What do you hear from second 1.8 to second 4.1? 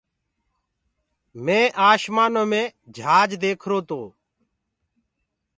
آشمآنو مي جھآج ديکرو تو۔